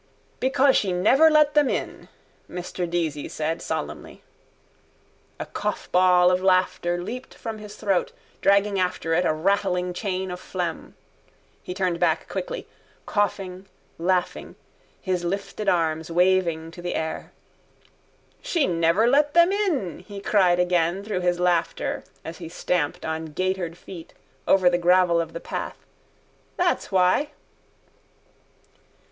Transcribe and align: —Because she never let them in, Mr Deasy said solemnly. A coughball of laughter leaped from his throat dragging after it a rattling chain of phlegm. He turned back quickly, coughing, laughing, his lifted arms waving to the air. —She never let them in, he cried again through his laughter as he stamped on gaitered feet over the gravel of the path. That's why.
—Because 0.39 0.75
she 0.75 0.91
never 0.91 1.29
let 1.29 1.53
them 1.53 1.69
in, 1.69 2.07
Mr 2.49 2.89
Deasy 2.89 3.29
said 3.29 3.61
solemnly. 3.61 4.23
A 5.39 5.45
coughball 5.45 6.31
of 6.31 6.41
laughter 6.41 6.99
leaped 6.99 7.35
from 7.35 7.59
his 7.59 7.75
throat 7.75 8.11
dragging 8.41 8.79
after 8.79 9.13
it 9.13 9.25
a 9.25 9.31
rattling 9.33 9.93
chain 9.93 10.31
of 10.31 10.39
phlegm. 10.39 10.95
He 11.61 11.75
turned 11.75 11.99
back 11.99 12.27
quickly, 12.27 12.65
coughing, 13.05 13.67
laughing, 13.99 14.55
his 14.99 15.23
lifted 15.23 15.69
arms 15.69 16.09
waving 16.09 16.71
to 16.71 16.81
the 16.81 16.95
air. 16.95 17.31
—She 18.41 18.65
never 18.65 19.05
let 19.05 19.35
them 19.35 19.51
in, 19.51 19.99
he 19.99 20.19
cried 20.19 20.57
again 20.59 21.03
through 21.03 21.21
his 21.21 21.39
laughter 21.39 22.03
as 22.25 22.39
he 22.39 22.49
stamped 22.49 23.05
on 23.05 23.33
gaitered 23.33 23.77
feet 23.77 24.15
over 24.47 24.67
the 24.67 24.79
gravel 24.79 25.21
of 25.21 25.33
the 25.33 25.39
path. 25.39 25.77
That's 26.57 26.91
why. 26.91 27.29